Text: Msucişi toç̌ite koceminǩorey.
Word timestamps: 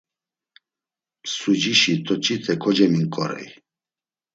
Msucişi 1.23 1.93
toç̌ite 2.05 2.53
koceminǩorey. 2.61 3.47